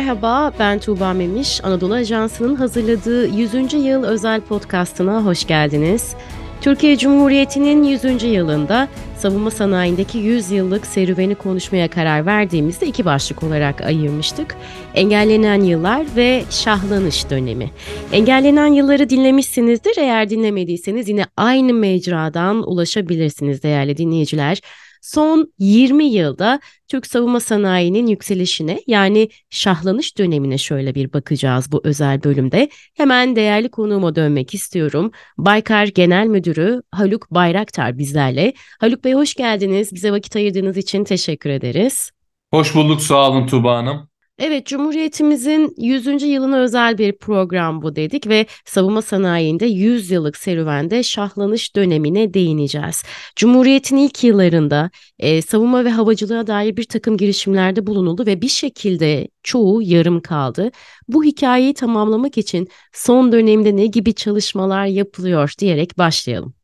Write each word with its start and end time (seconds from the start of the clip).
merhaba, 0.00 0.52
ben 0.58 0.78
Tuğba 0.78 1.12
Memiş. 1.12 1.64
Anadolu 1.64 1.94
Ajansı'nın 1.94 2.54
hazırladığı 2.54 3.26
100. 3.28 3.72
yıl 3.74 4.04
özel 4.04 4.40
podcastına 4.40 5.24
hoş 5.24 5.46
geldiniz. 5.46 6.14
Türkiye 6.60 6.98
Cumhuriyeti'nin 6.98 7.84
100. 7.84 8.22
yılında 8.22 8.88
savunma 9.16 9.50
sanayindeki 9.50 10.18
100 10.18 10.50
yıllık 10.50 10.86
serüveni 10.86 11.34
konuşmaya 11.34 11.88
karar 11.88 12.26
verdiğimizde 12.26 12.86
iki 12.86 13.04
başlık 13.04 13.42
olarak 13.42 13.80
ayırmıştık. 13.80 14.56
Engellenen 14.94 15.60
yıllar 15.60 16.06
ve 16.16 16.44
şahlanış 16.50 17.30
dönemi. 17.30 17.70
Engellenen 18.12 18.72
yılları 18.72 19.10
dinlemişsinizdir. 19.10 19.96
Eğer 19.98 20.30
dinlemediyseniz 20.30 21.08
yine 21.08 21.24
aynı 21.36 21.74
mecradan 21.74 22.70
ulaşabilirsiniz 22.70 23.62
değerli 23.62 23.96
dinleyiciler 23.96 24.60
son 25.00 25.52
20 25.58 26.04
yılda 26.04 26.60
Türk 26.88 27.06
savunma 27.06 27.40
sanayinin 27.40 28.06
yükselişine 28.06 28.80
yani 28.86 29.28
şahlanış 29.50 30.18
dönemine 30.18 30.58
şöyle 30.58 30.94
bir 30.94 31.12
bakacağız 31.12 31.72
bu 31.72 31.80
özel 31.84 32.24
bölümde. 32.24 32.68
Hemen 32.94 33.36
değerli 33.36 33.70
konuğuma 33.70 34.14
dönmek 34.14 34.54
istiyorum. 34.54 35.10
Baykar 35.38 35.84
Genel 35.84 36.26
Müdürü 36.26 36.82
Haluk 36.92 37.30
Bayraktar 37.30 37.98
bizlerle. 37.98 38.52
Haluk 38.80 39.04
Bey 39.04 39.12
hoş 39.12 39.34
geldiniz. 39.34 39.92
Bize 39.92 40.12
vakit 40.12 40.36
ayırdığınız 40.36 40.76
için 40.76 41.04
teşekkür 41.04 41.50
ederiz. 41.50 42.10
Hoş 42.50 42.74
bulduk 42.74 43.02
sağ 43.02 43.30
olun 43.30 43.46
Tuğba 43.46 43.76
Hanım. 43.76 44.09
Evet, 44.40 44.66
Cumhuriyetimizin 44.66 45.74
100. 45.78 46.22
yılına 46.22 46.58
özel 46.58 46.98
bir 46.98 47.18
program 47.18 47.82
bu 47.82 47.96
dedik 47.96 48.28
ve 48.28 48.46
savunma 48.64 49.02
sanayinde 49.02 49.66
100 49.66 50.10
yıllık 50.10 50.36
serüvende 50.36 51.02
şahlanış 51.02 51.76
dönemine 51.76 52.34
değineceğiz. 52.34 53.02
Cumhuriyetin 53.36 53.96
ilk 53.96 54.24
yıllarında 54.24 54.90
e, 55.18 55.42
savunma 55.42 55.84
ve 55.84 55.90
havacılığa 55.90 56.46
dair 56.46 56.76
bir 56.76 56.84
takım 56.84 57.16
girişimlerde 57.16 57.86
bulunuldu 57.86 58.26
ve 58.26 58.42
bir 58.42 58.48
şekilde 58.48 59.28
çoğu 59.42 59.82
yarım 59.82 60.20
kaldı. 60.20 60.70
Bu 61.08 61.24
hikayeyi 61.24 61.74
tamamlamak 61.74 62.38
için 62.38 62.68
son 62.92 63.32
dönemde 63.32 63.76
ne 63.76 63.86
gibi 63.86 64.14
çalışmalar 64.14 64.86
yapılıyor 64.86 65.52
diyerek 65.58 65.98
başlayalım. 65.98 66.54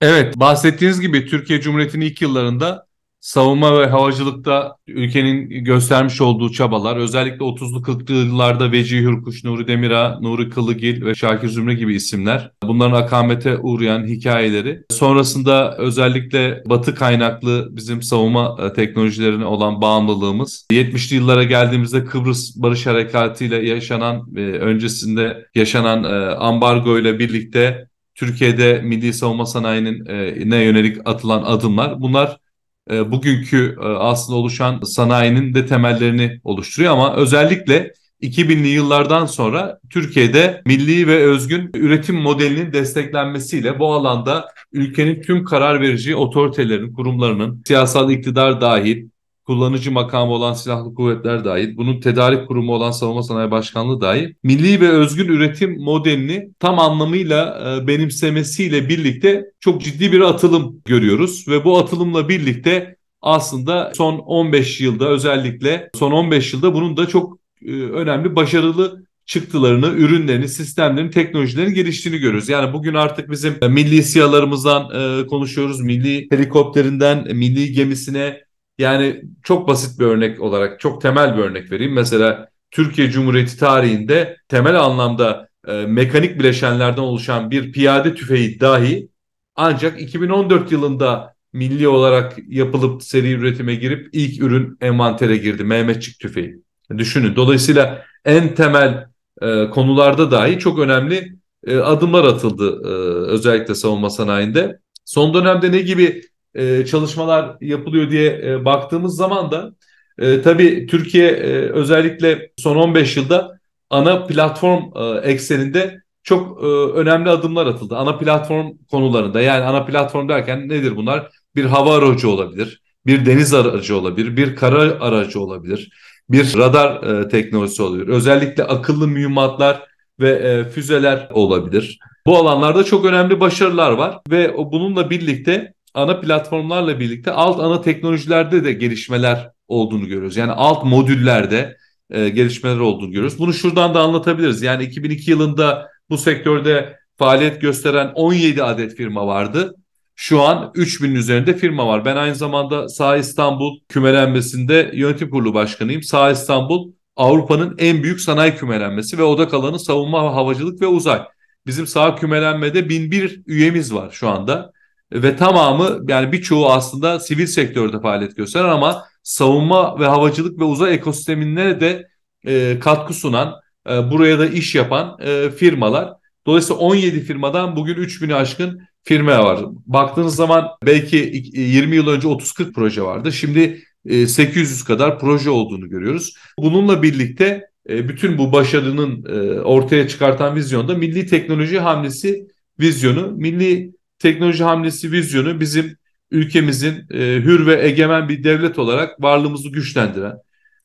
Evet, 0.00 0.36
bahsettiğiniz 0.36 1.00
gibi 1.00 1.26
Türkiye 1.26 1.60
Cumhuriyeti'nin 1.60 2.04
ilk 2.04 2.22
yıllarında 2.22 2.89
savunma 3.20 3.80
ve 3.80 3.86
havacılıkta 3.86 4.76
ülkenin 4.86 5.64
göstermiş 5.64 6.20
olduğu 6.20 6.52
çabalar 6.52 6.96
özellikle 6.96 7.44
30'lu 7.44 7.82
40'lı 7.82 8.14
yıllarda 8.14 8.72
Vecihi 8.72 9.00
Hürkuş, 9.00 9.44
Nuri 9.44 9.68
Demira, 9.68 10.18
Nuri 10.20 10.50
Kılıgil 10.50 11.04
ve 11.04 11.14
Şakir 11.14 11.48
Zümre 11.48 11.74
gibi 11.74 11.94
isimler. 11.94 12.50
Bunların 12.62 13.02
akamete 13.02 13.58
uğrayan 13.58 14.06
hikayeleri. 14.06 14.82
Sonrasında 14.90 15.76
özellikle 15.76 16.62
batı 16.66 16.94
kaynaklı 16.94 17.68
bizim 17.70 18.02
savunma 18.02 18.56
e, 18.62 18.72
teknolojilerine 18.72 19.44
olan 19.44 19.80
bağımlılığımız. 19.80 20.66
70'li 20.72 21.16
yıllara 21.16 21.44
geldiğimizde 21.44 22.04
Kıbrıs 22.04 22.56
Barış 22.56 22.86
Harekatı 22.86 23.44
ile 23.44 23.68
yaşanan 23.68 24.34
ve 24.34 24.60
öncesinde 24.60 25.46
yaşanan 25.54 26.04
e, 26.04 26.34
ambargo 26.34 26.98
ile 26.98 27.18
birlikte 27.18 27.90
Türkiye'de 28.14 28.80
milli 28.84 29.12
savunma 29.12 29.46
sanayinin 29.46 30.06
e, 30.06 30.50
ne 30.50 30.56
yönelik 30.56 30.96
atılan 31.04 31.42
adımlar. 31.42 32.00
Bunlar 32.00 32.28
e, 32.28 32.49
bugünkü 32.88 33.76
e, 33.80 33.84
aslında 33.84 34.38
oluşan 34.38 34.80
sanayinin 34.80 35.54
de 35.54 35.66
temellerini 35.66 36.40
oluşturuyor. 36.44 36.92
Ama 36.92 37.16
özellikle 37.16 37.92
2000'li 38.22 38.68
yıllardan 38.68 39.26
sonra 39.26 39.78
Türkiye'de 39.90 40.62
milli 40.66 41.06
ve 41.06 41.16
özgün 41.16 41.70
üretim 41.74 42.16
modelinin 42.16 42.72
desteklenmesiyle 42.72 43.78
bu 43.78 43.92
alanda 43.92 44.48
ülkenin 44.72 45.22
tüm 45.22 45.44
karar 45.44 45.80
verici 45.80 46.16
otoritelerin, 46.16 46.92
kurumlarının, 46.92 47.62
siyasal 47.66 48.10
iktidar 48.10 48.60
dahil, 48.60 49.08
kullanıcı 49.50 49.92
makamı 49.92 50.32
olan 50.32 50.52
silahlı 50.52 50.94
kuvvetler 50.94 51.44
dahil, 51.44 51.76
bunun 51.76 52.00
tedarik 52.00 52.48
kurumu 52.48 52.72
olan 52.72 52.90
Savunma 52.90 53.22
Sanayi 53.22 53.50
Başkanlığı 53.50 54.00
dahil, 54.00 54.34
milli 54.42 54.80
ve 54.80 54.88
özgün 54.88 55.28
üretim 55.28 55.80
modelini 55.80 56.50
tam 56.60 56.78
anlamıyla 56.78 57.60
e, 57.82 57.86
benimsemesiyle 57.86 58.88
birlikte 58.88 59.44
çok 59.60 59.82
ciddi 59.82 60.12
bir 60.12 60.20
atılım 60.20 60.82
görüyoruz 60.84 61.48
ve 61.48 61.64
bu 61.64 61.78
atılımla 61.78 62.28
birlikte 62.28 62.96
aslında 63.22 63.92
son 63.96 64.18
15 64.18 64.80
yılda 64.80 65.08
özellikle 65.08 65.90
son 65.94 66.12
15 66.12 66.54
yılda 66.54 66.74
bunun 66.74 66.96
da 66.96 67.06
çok 67.06 67.38
e, 67.66 67.72
önemli 67.72 68.36
başarılı 68.36 69.04
çıktılarını, 69.26 69.86
ürünlerini, 69.86 70.48
sistemlerini, 70.48 71.10
teknolojilerin 71.10 71.74
geliştiğini 71.74 72.18
görüyoruz. 72.18 72.48
Yani 72.48 72.72
bugün 72.72 72.94
artık 72.94 73.30
bizim 73.30 73.54
milli 73.68 74.02
siyalarımızdan 74.02 74.82
e, 74.94 75.26
konuşuyoruz. 75.26 75.80
Milli 75.80 76.26
helikopterinden 76.30 77.36
milli 77.36 77.72
gemisine 77.72 78.49
yani 78.80 79.22
çok 79.42 79.68
basit 79.68 80.00
bir 80.00 80.04
örnek 80.04 80.40
olarak 80.40 80.80
çok 80.80 81.02
temel 81.02 81.36
bir 81.36 81.42
örnek 81.42 81.72
vereyim. 81.72 81.92
Mesela 81.92 82.48
Türkiye 82.70 83.10
Cumhuriyeti 83.10 83.58
tarihinde 83.58 84.36
temel 84.48 84.80
anlamda 84.80 85.48
e, 85.66 85.72
mekanik 85.72 86.38
bileşenlerden 86.38 87.02
oluşan 87.02 87.50
bir 87.50 87.72
piyade 87.72 88.14
tüfeği 88.14 88.60
dahi 88.60 89.08
ancak 89.56 90.00
2014 90.00 90.72
yılında 90.72 91.34
milli 91.52 91.88
olarak 91.88 92.36
yapılıp 92.48 93.02
seri 93.02 93.32
üretime 93.32 93.74
girip 93.74 94.08
ilk 94.12 94.42
ürün 94.42 94.78
envantere 94.80 95.36
girdi. 95.36 95.64
Mehmetçik 95.64 96.20
tüfeği. 96.20 96.62
Düşünün. 96.98 97.36
Dolayısıyla 97.36 98.04
en 98.24 98.54
temel 98.54 99.06
e, 99.42 99.70
konularda 99.70 100.30
dahi 100.30 100.58
çok 100.58 100.78
önemli 100.78 101.36
e, 101.66 101.76
adımlar 101.76 102.24
atıldı 102.24 102.80
e, 102.84 102.88
özellikle 103.30 103.74
savunma 103.74 104.10
sanayinde. 104.10 104.78
Son 105.04 105.34
dönemde 105.34 105.72
ne 105.72 105.80
gibi 105.80 106.22
e, 106.54 106.86
çalışmalar 106.86 107.56
yapılıyor 107.60 108.10
diye 108.10 108.40
e, 108.44 108.64
baktığımız 108.64 109.16
zaman 109.16 109.50
da 109.50 109.72
e, 110.18 110.42
tabii 110.42 110.86
Türkiye 110.86 111.28
e, 111.28 111.70
özellikle 111.70 112.50
son 112.56 112.76
15 112.76 113.16
yılda 113.16 113.60
ana 113.90 114.26
platform 114.26 114.82
e, 114.96 115.30
ekseninde 115.30 116.00
çok 116.22 116.62
e, 116.62 116.66
önemli 116.66 117.30
adımlar 117.30 117.66
atıldı. 117.66 117.96
Ana 117.96 118.18
platform 118.18 118.72
konularında 118.90 119.40
yani 119.40 119.64
ana 119.64 119.84
platform 119.84 120.28
derken 120.28 120.68
nedir 120.68 120.96
bunlar? 120.96 121.30
Bir 121.56 121.64
hava 121.64 121.96
aracı 121.96 122.30
olabilir, 122.30 122.82
bir 123.06 123.26
deniz 123.26 123.54
aracı 123.54 123.96
olabilir, 123.96 124.36
bir 124.36 124.56
kara 124.56 125.00
aracı 125.00 125.40
olabilir, 125.40 125.90
bir 126.30 126.58
radar 126.58 127.02
e, 127.02 127.28
teknolojisi 127.28 127.82
olabilir. 127.82 128.08
Özellikle 128.08 128.64
akıllı 128.64 129.08
mühimmatlar 129.08 129.82
ve 130.20 130.30
e, 130.30 130.64
füzeler 130.64 131.28
olabilir. 131.32 131.98
Bu 132.26 132.36
alanlarda 132.36 132.84
çok 132.84 133.04
önemli 133.04 133.40
başarılar 133.40 133.92
var 133.92 134.18
ve 134.30 134.54
bununla 134.56 135.10
birlikte 135.10 135.74
ana 135.94 136.20
platformlarla 136.20 137.00
birlikte 137.00 137.30
alt 137.30 137.60
ana 137.60 137.80
teknolojilerde 137.80 138.64
de 138.64 138.72
gelişmeler 138.72 139.50
olduğunu 139.68 140.06
görüyoruz. 140.06 140.36
Yani 140.36 140.52
alt 140.52 140.84
modüllerde 140.84 141.76
e, 142.10 142.28
gelişmeler 142.28 142.78
olduğunu 142.78 143.10
görüyoruz. 143.10 143.38
Bunu 143.38 143.52
şuradan 143.52 143.94
da 143.94 144.00
anlatabiliriz. 144.00 144.62
Yani 144.62 144.84
2002 144.84 145.30
yılında 145.30 145.88
bu 146.10 146.18
sektörde 146.18 146.96
faaliyet 147.16 147.60
gösteren 147.60 148.12
17 148.14 148.62
adet 148.62 148.96
firma 148.96 149.26
vardı. 149.26 149.74
Şu 150.16 150.42
an 150.42 150.72
3000'in 150.74 151.14
üzerinde 151.14 151.56
firma 151.56 151.86
var. 151.86 152.04
Ben 152.04 152.16
aynı 152.16 152.34
zamanda 152.34 152.88
Sağ 152.88 153.16
İstanbul 153.16 153.80
kümelenmesinde 153.88 154.90
yönetim 154.94 155.30
kurulu 155.30 155.54
başkanıyım. 155.54 156.02
Sağ 156.02 156.30
İstanbul 156.30 156.92
Avrupa'nın 157.16 157.74
en 157.78 158.02
büyük 158.02 158.20
sanayi 158.20 158.54
kümelenmesi 158.54 159.18
ve 159.18 159.22
odak 159.22 159.54
alanı 159.54 159.78
savunma, 159.78 160.34
havacılık 160.34 160.82
ve 160.82 160.86
uzay. 160.86 161.22
Bizim 161.66 161.86
sağ 161.86 162.16
kümelenmede 162.16 162.88
1001 162.88 163.42
üyemiz 163.46 163.94
var 163.94 164.10
şu 164.10 164.28
anda 164.28 164.72
ve 165.12 165.36
tamamı 165.36 166.00
yani 166.08 166.32
birçoğu 166.32 166.70
aslında 166.70 167.20
sivil 167.20 167.46
sektörde 167.46 168.00
faaliyet 168.00 168.36
gösteren 168.36 168.68
ama 168.68 169.04
savunma 169.22 170.00
ve 170.00 170.06
havacılık 170.06 170.60
ve 170.60 170.64
uzay 170.64 170.94
ekosistemine 170.94 171.80
de 171.80 172.08
e, 172.46 172.78
katkı 172.80 173.14
sunan, 173.14 173.54
e, 173.90 174.10
buraya 174.10 174.38
da 174.38 174.46
iş 174.46 174.74
yapan 174.74 175.16
e, 175.20 175.50
firmalar. 175.50 176.12
Dolayısıyla 176.46 176.80
17 176.80 177.20
firmadan 177.20 177.76
bugün 177.76 177.94
3000'i 177.94 178.34
aşkın 178.34 178.80
firma 179.04 179.44
var. 179.44 179.60
Baktığınız 179.86 180.36
zaman 180.36 180.68
belki 180.86 181.16
20 181.54 181.96
yıl 181.96 182.06
önce 182.06 182.28
30-40 182.28 182.72
proje 182.72 183.02
vardı. 183.02 183.32
Şimdi 183.32 183.82
800 184.26 184.82
e, 184.82 184.84
kadar 184.84 185.18
proje 185.18 185.50
olduğunu 185.50 185.88
görüyoruz. 185.88 186.34
Bununla 186.58 187.02
birlikte 187.02 187.70
e, 187.88 188.08
bütün 188.08 188.38
bu 188.38 188.52
başarının 188.52 189.24
e, 189.24 189.60
ortaya 189.60 190.08
çıkartan 190.08 190.56
vizyonda 190.56 190.94
milli 190.94 191.26
teknoloji 191.26 191.78
hamlesi 191.78 192.46
vizyonu, 192.80 193.32
milli 193.36 193.92
teknoloji 194.20 194.64
hamlesi 194.64 195.12
vizyonu 195.12 195.60
bizim 195.60 195.96
ülkemizin 196.30 197.06
e, 197.10 197.18
hür 197.18 197.66
ve 197.66 197.86
egemen 197.86 198.28
bir 198.28 198.44
devlet 198.44 198.78
olarak 198.78 199.22
varlığımızı 199.22 199.68
güçlendiren 199.68 200.36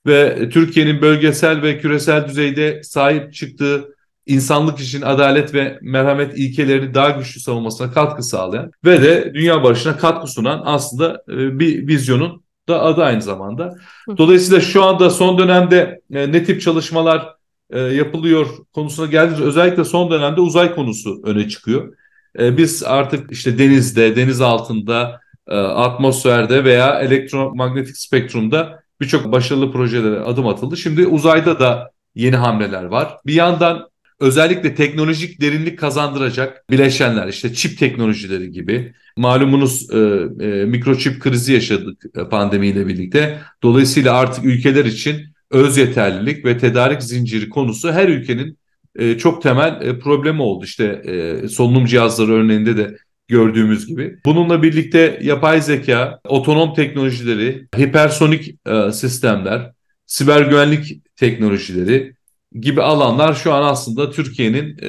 ve 0.07 0.49
Türkiye'nin 0.49 1.01
bölgesel 1.01 1.61
ve 1.61 1.79
küresel 1.79 2.27
düzeyde 2.27 2.83
sahip 2.83 3.33
çıktığı 3.33 3.95
insanlık 4.25 4.79
için 4.79 5.01
adalet 5.01 5.53
ve 5.53 5.79
merhamet 5.81 6.37
ilkelerini 6.37 6.93
daha 6.93 7.09
güçlü 7.09 7.39
savunmasına 7.39 7.91
katkı 7.91 8.23
sağlayan 8.23 8.71
ve 8.85 9.03
de 9.03 9.31
dünya 9.33 9.63
barışına 9.63 9.97
katkı 9.97 10.27
sunan 10.27 10.61
aslında 10.65 11.23
e, 11.29 11.59
bir 11.59 11.87
vizyonun 11.87 12.43
da 12.67 12.81
adı 12.83 13.03
aynı 13.03 13.21
zamanda. 13.21 13.75
Dolayısıyla 14.17 14.61
şu 14.61 14.83
anda 14.83 15.09
son 15.09 15.37
dönemde 15.37 16.01
e, 16.13 16.31
ne 16.31 16.43
tip 16.43 16.61
çalışmalar 16.61 17.35
e, 17.69 17.79
yapılıyor 17.79 18.47
konusuna 18.73 19.05
geldiğimiz 19.05 19.41
özellikle 19.41 19.83
son 19.83 20.11
dönemde 20.11 20.41
uzay 20.41 20.75
konusu 20.75 21.21
öne 21.23 21.49
çıkıyor. 21.49 21.93
E, 22.39 22.57
biz 22.57 22.83
artık 22.83 23.31
işte 23.31 23.57
denizde, 23.57 24.15
deniz 24.15 24.41
altında, 24.41 25.19
e, 25.47 25.55
atmosferde 25.55 26.63
veya 26.63 26.99
elektromanyetik 26.99 27.97
spektrumda 27.97 28.83
birçok 29.01 29.31
başarılı 29.31 29.71
projelere 29.71 30.19
adım 30.19 30.47
atıldı. 30.47 30.77
Şimdi 30.77 31.07
uzayda 31.07 31.59
da 31.59 31.91
yeni 32.15 32.35
hamleler 32.35 32.83
var. 32.83 33.17
Bir 33.25 33.33
yandan 33.33 33.89
özellikle 34.19 34.75
teknolojik 34.75 35.41
derinlik 35.41 35.79
kazandıracak 35.79 36.69
bileşenler 36.69 37.27
işte 37.27 37.53
çip 37.53 37.79
teknolojileri 37.79 38.51
gibi 38.51 38.93
malumunuz 39.17 39.89
e, 39.93 39.97
e, 40.39 40.65
mikroçip 40.65 41.21
krizi 41.21 41.53
yaşadık 41.53 42.03
e, 42.15 42.29
pandemiyle 42.29 42.87
birlikte. 42.87 43.39
Dolayısıyla 43.63 44.13
artık 44.13 44.45
ülkeler 44.45 44.85
için 44.85 45.21
öz 45.51 45.77
yeterlilik 45.77 46.45
ve 46.45 46.57
tedarik 46.57 47.03
zinciri 47.03 47.49
konusu 47.49 47.91
her 47.91 48.09
ülkenin 48.09 48.57
e, 48.95 49.17
çok 49.17 49.41
temel 49.41 49.81
e, 49.81 49.99
problemi 49.99 50.41
oldu. 50.41 50.65
İşte 50.65 50.85
e, 50.85 51.47
solunum 51.47 51.85
cihazları 51.85 52.31
örneğinde 52.31 52.77
de 52.77 52.97
gördüğümüz 53.27 53.87
gibi. 53.87 54.17
Bununla 54.25 54.63
birlikte 54.63 55.19
yapay 55.21 55.61
zeka, 55.61 56.19
otonom 56.27 56.73
teknolojileri, 56.73 57.67
hipersonik 57.79 58.55
e, 58.67 58.91
sistemler, 58.91 59.71
siber 60.05 60.41
güvenlik 60.41 61.15
teknolojileri 61.15 62.15
gibi 62.59 62.81
alanlar 62.81 63.33
şu 63.33 63.53
an 63.53 63.63
aslında 63.63 64.11
Türkiye'nin 64.11 64.77
e, 64.81 64.87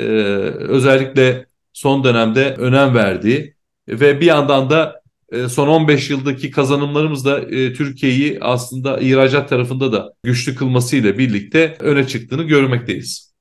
özellikle 0.58 1.46
son 1.72 2.04
dönemde 2.04 2.54
önem 2.54 2.94
verdiği 2.94 3.54
ve 3.88 4.20
bir 4.20 4.26
yandan 4.26 4.70
da 4.70 5.02
e, 5.32 5.48
son 5.48 5.68
15 5.68 6.10
yıldaki 6.10 6.50
kazanımlarımız 6.50 7.24
da 7.24 7.40
e, 7.40 7.72
Türkiye'yi 7.72 8.38
aslında 8.40 8.98
ihracat 8.98 9.48
tarafında 9.48 9.92
da 9.92 10.12
güçlü 10.22 10.54
kılmasıyla 10.54 11.18
birlikte 11.18 11.76
öne 11.80 12.06
çıktığını 12.06 12.42
görmekteyiz. 12.42 13.35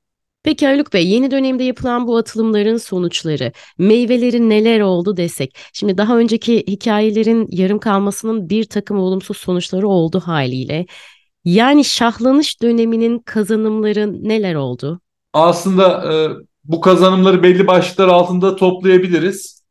Peki 0.46 0.68
Haluk 0.68 0.94
Bey, 0.94 1.08
yeni 1.08 1.32
dönemde 1.32 1.64
yapılan 1.64 2.08
bu 2.08 2.18
atılımların 2.18 2.78
sonuçları, 2.78 3.52
meyveleri 3.78 4.50
neler 4.50 4.80
oldu 4.80 5.18
desek. 5.18 5.58
Şimdi 5.74 5.98
daha 5.98 6.18
önceki 6.18 6.64
hikayelerin 6.68 7.48
yarım 7.52 7.80
kalmasının 7.80 8.50
bir 8.50 8.64
takım 8.64 9.00
olumsuz 9.00 9.38
sonuçları 9.38 9.88
oldu 9.88 10.20
haliyle. 10.20 10.86
Yani 11.46 11.86
şahlanış 11.86 12.62
döneminin 12.62 13.20
kazanımları 13.20 14.24
neler 14.24 14.56
oldu? 14.56 15.02
Aslında 15.34 16.14
e, 16.14 16.30
bu 16.64 16.82
kazanımları 16.82 17.44
belli 17.44 17.68
başlıklar 17.68 18.08
altında 18.08 18.56
toplayabiliriz. 18.56 19.64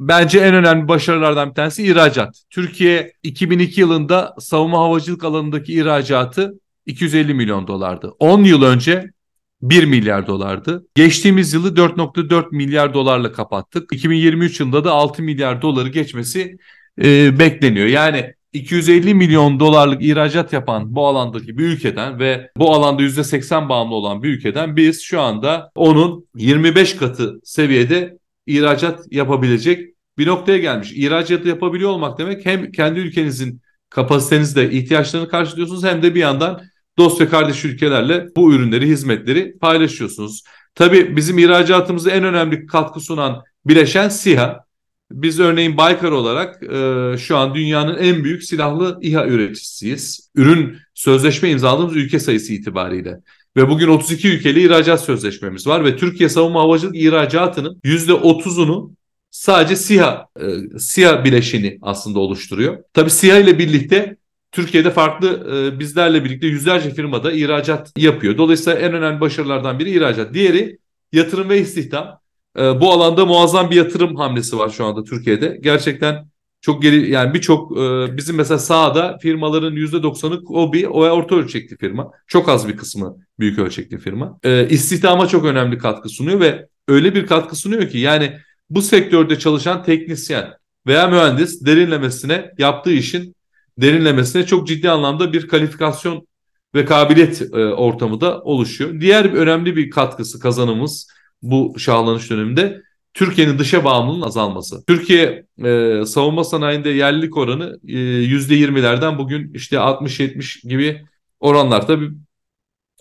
Bence 0.00 0.38
en 0.38 0.54
önemli 0.54 0.88
başarılardan 0.88 1.50
bir 1.50 1.54
tanesi 1.54 1.86
ihracat. 1.86 2.42
Türkiye 2.50 3.12
2002 3.22 3.80
yılında 3.80 4.34
savunma 4.38 4.78
havacılık 4.78 5.24
alanındaki 5.24 5.72
ihracatı 5.72 6.52
250 6.86 7.34
milyon 7.34 7.66
dolardı. 7.66 8.12
10 8.18 8.44
yıl 8.44 8.62
önce 8.62 9.12
1 9.62 9.84
milyar 9.84 10.26
dolardı. 10.26 10.86
Geçtiğimiz 10.94 11.52
yılı 11.52 11.76
4.4 11.76 12.46
milyar 12.52 12.94
dolarla 12.94 13.32
kapattık. 13.32 13.92
2023 13.92 14.60
yılında 14.60 14.84
da 14.84 14.92
6 14.92 15.22
milyar 15.22 15.62
doları 15.62 15.88
geçmesi 15.88 16.56
e, 17.02 17.38
bekleniyor. 17.38 17.86
Yani 17.86 18.34
250 18.52 19.14
milyon 19.14 19.60
dolarlık 19.60 20.02
ihracat 20.02 20.52
yapan 20.52 20.94
bu 20.94 21.06
alandaki 21.06 21.58
bir 21.58 21.64
ülkeden 21.64 22.18
ve 22.18 22.50
bu 22.56 22.74
alanda 22.74 23.02
%80 23.02 23.68
bağımlı 23.68 23.94
olan 23.94 24.22
bir 24.22 24.28
ülkeden 24.28 24.76
biz 24.76 25.02
şu 25.02 25.20
anda 25.20 25.70
onun 25.74 26.28
25 26.36 26.96
katı 26.96 27.40
seviyede 27.44 28.18
ihracat 28.46 29.12
yapabilecek 29.12 29.94
bir 30.18 30.26
noktaya 30.26 30.58
gelmiş. 30.58 30.92
İhracat 30.92 31.46
yapabiliyor 31.46 31.90
olmak 31.90 32.18
demek 32.18 32.46
hem 32.46 32.72
kendi 32.72 33.00
ülkenizin 33.00 33.60
kapasitenizde 33.90 34.70
ihtiyaçlarını 34.70 35.28
karşılıyorsunuz 35.28 35.84
hem 35.84 36.02
de 36.02 36.14
bir 36.14 36.20
yandan 36.20 36.62
dost 36.98 37.20
ve 37.20 37.28
kardeş 37.28 37.64
ülkelerle 37.64 38.26
bu 38.36 38.54
ürünleri, 38.54 38.86
hizmetleri 38.86 39.58
paylaşıyorsunuz. 39.58 40.42
Tabii 40.74 41.16
bizim 41.16 41.38
ihracatımızda 41.38 42.10
en 42.10 42.24
önemli 42.24 42.66
katkı 42.66 43.00
sunan 43.00 43.42
bileşen 43.66 44.08
SİHA. 44.08 44.64
Biz 45.12 45.40
örneğin 45.40 45.76
Baykar 45.76 46.10
olarak 46.10 46.62
e, 46.62 47.14
şu 47.18 47.36
an 47.36 47.54
dünyanın 47.54 47.96
en 47.96 48.24
büyük 48.24 48.44
silahlı 48.44 48.98
İHA 49.02 49.26
üreticisiyiz. 49.26 50.30
Ürün 50.34 50.76
sözleşme 50.94 51.50
imzaladığımız 51.50 51.96
ülke 51.96 52.20
sayısı 52.20 52.52
itibariyle. 52.52 53.20
Ve 53.56 53.68
bugün 53.68 53.88
32 53.88 54.28
ülkeli 54.28 54.66
ihracat 54.66 55.04
sözleşmemiz 55.04 55.66
var 55.66 55.84
ve 55.84 55.96
Türkiye 55.96 56.28
savunma 56.28 56.60
havacılık 56.60 56.96
ihracatının 56.96 57.80
%30'unu 57.84 58.90
sadece 59.30 59.76
SİHA, 59.76 60.26
e, 60.40 60.78
SİHA 60.78 61.24
bileşeni 61.24 61.78
aslında 61.82 62.18
oluşturuyor. 62.18 62.78
Tabii 62.94 63.10
SİHA 63.10 63.38
ile 63.38 63.58
birlikte 63.58 64.16
Türkiye'de 64.52 64.90
farklı 64.90 65.28
e, 65.56 65.78
bizlerle 65.78 66.24
birlikte 66.24 66.46
yüzlerce 66.46 66.90
firmada 66.90 67.32
ihracat 67.32 67.92
yapıyor. 67.96 68.38
Dolayısıyla 68.38 68.78
en 68.78 68.94
önemli 68.94 69.20
başarılardan 69.20 69.78
biri 69.78 69.90
ihracat. 69.90 70.34
Diğeri 70.34 70.78
yatırım 71.12 71.48
ve 71.48 71.58
istihdam. 71.60 72.20
E, 72.58 72.80
bu 72.80 72.92
alanda 72.92 73.26
muazzam 73.26 73.70
bir 73.70 73.76
yatırım 73.76 74.16
hamlesi 74.16 74.58
var 74.58 74.70
şu 74.70 74.84
anda 74.84 75.04
Türkiye'de. 75.04 75.58
Gerçekten 75.62 76.26
çok 76.60 76.82
geri 76.82 77.10
yani 77.10 77.34
birçok 77.34 77.78
e, 77.78 78.16
bizim 78.16 78.36
mesela 78.36 78.58
sahada 78.58 79.18
firmaların 79.22 79.76
%90'ı 79.76 80.40
OBİ 80.48 80.88
o 80.88 81.00
orta 81.00 81.34
ölçekli 81.34 81.76
firma. 81.76 82.10
Çok 82.26 82.48
az 82.48 82.68
bir 82.68 82.76
kısmı 82.76 83.16
büyük 83.38 83.58
ölçekli 83.58 83.98
firma. 83.98 84.38
E, 84.42 84.68
istihdama 84.68 85.26
çok 85.26 85.44
önemli 85.44 85.78
katkı 85.78 86.08
sunuyor 86.08 86.40
ve 86.40 86.66
öyle 86.88 87.14
bir 87.14 87.26
katkı 87.26 87.56
sunuyor 87.56 87.88
ki 87.88 87.98
yani 87.98 88.38
bu 88.70 88.82
sektörde 88.82 89.38
çalışan 89.38 89.82
teknisyen 89.82 90.54
veya 90.86 91.08
mühendis 91.08 91.66
derinlemesine 91.66 92.50
yaptığı 92.58 92.92
işin 92.92 93.34
derinlemesine 93.78 94.46
çok 94.46 94.68
ciddi 94.68 94.90
anlamda 94.90 95.32
bir 95.32 95.48
kalifikasyon 95.48 96.26
ve 96.74 96.84
kabiliyet 96.84 97.42
e, 97.42 97.56
ortamı 97.56 98.20
da 98.20 98.40
oluşuyor. 98.42 99.00
Diğer 99.00 99.32
bir 99.32 99.38
önemli 99.38 99.76
bir 99.76 99.90
katkısı 99.90 100.40
kazanımız 100.40 101.08
bu 101.42 101.74
şahlanış 101.78 102.30
döneminde 102.30 102.82
Türkiye'nin 103.14 103.58
dışa 103.58 103.84
bağımlılığının 103.84 104.26
azalması. 104.26 104.84
Türkiye 104.86 105.46
e, 105.64 106.02
savunma 106.06 106.44
sanayinde 106.44 106.88
yerlilik 106.88 107.36
oranı 107.36 107.78
e, 107.88 107.92
%20'lerden 108.24 109.18
bugün 109.18 109.54
işte 109.54 109.76
60-70 109.76 110.68
gibi 110.68 111.04
oranlar. 111.40 111.86
Tabii 111.86 112.10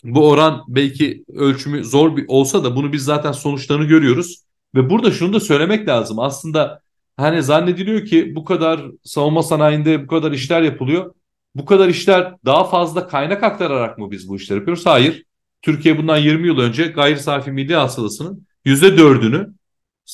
bu 0.03 0.29
oran 0.29 0.63
belki 0.67 1.25
ölçümü 1.33 1.83
zor 1.83 2.17
bir 2.17 2.25
olsa 2.27 2.63
da 2.63 2.75
bunu 2.75 2.94
biz 2.94 3.03
zaten 3.03 3.31
sonuçlarını 3.31 3.85
görüyoruz. 3.85 4.44
Ve 4.75 4.89
burada 4.89 5.12
şunu 5.12 5.33
da 5.33 5.39
söylemek 5.39 5.88
lazım. 5.88 6.19
Aslında 6.19 6.81
hani 7.21 7.44
zannediliyor 7.44 8.06
ki 8.06 8.35
bu 8.35 8.45
kadar 8.45 8.81
savunma 9.03 9.44
sanayinde 9.44 10.03
bu 10.03 10.07
kadar 10.07 10.31
işler 10.31 10.62
yapılıyor. 10.62 11.13
Bu 11.56 11.65
kadar 11.65 11.88
işler 11.88 12.35
daha 12.45 12.63
fazla 12.63 13.07
kaynak 13.07 13.44
aktararak 13.44 13.97
mı 13.97 14.12
biz 14.12 14.29
bu 14.29 14.35
işleri 14.35 14.59
yapıyoruz? 14.59 14.85
Hayır. 14.85 15.23
Türkiye 15.62 15.97
bundan 15.97 16.18
20 16.18 16.47
yıl 16.47 16.59
önce 16.59 16.88
gayri 16.88 17.19
safi 17.19 17.51
milli 17.51 17.75
hasılasının 17.75 18.47
%4'ünü 18.65 19.53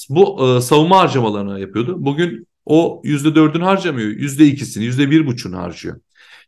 bu 0.09 0.47
e, 0.57 0.61
savunma 0.61 0.99
harcamalarına 0.99 1.59
yapıyordu. 1.59 1.95
Bugün 1.97 2.47
o 2.65 3.01
%4'ünü 3.05 3.63
harcamıyor. 3.63 4.09
%2'sini, 4.09 4.83
%1,5'unu 4.83 5.57
harcıyor. 5.57 5.99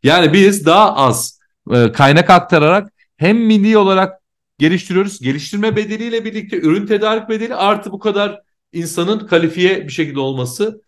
Yani 0.02 0.32
biz 0.32 0.66
daha 0.66 0.96
az 0.96 1.40
e, 1.70 1.92
kaynak 1.92 2.30
aktararak 2.30 2.92
hem 3.16 3.38
milli 3.38 3.78
olarak 3.78 4.20
geliştiriyoruz. 4.58 5.20
Geliştirme 5.20 5.76
bedeliyle 5.76 6.24
birlikte 6.24 6.60
ürün 6.60 6.86
tedarik 6.86 7.28
bedeli 7.28 7.54
artı 7.54 7.92
bu 7.92 7.98
kadar 7.98 8.40
insanın 8.72 9.26
kalifiye 9.26 9.84
bir 9.88 9.92
şekilde 9.92 10.20
olması 10.20 10.82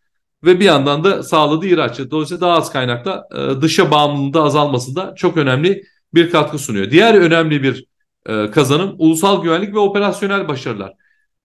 ve 0.45 0.61
bir 0.61 0.65
yandan 0.65 1.05
da 1.05 1.23
sağladığı 1.23 1.67
ihracat. 1.67 2.11
Dolayısıyla 2.11 2.41
daha 2.41 2.57
az 2.57 2.73
kaynakla 2.73 3.29
e, 3.35 3.61
dışa 3.63 3.91
bağımlılığında 3.91 4.43
azalmasında 4.43 5.15
çok 5.17 5.37
önemli 5.37 5.85
bir 6.15 6.31
katkı 6.31 6.59
sunuyor. 6.59 6.91
Diğer 6.91 7.15
önemli 7.15 7.63
bir 7.63 7.85
e, 8.27 8.51
kazanım 8.51 8.95
ulusal 8.99 9.43
güvenlik 9.43 9.75
ve 9.75 9.79
operasyonel 9.79 10.49
başarılar. 10.49 10.93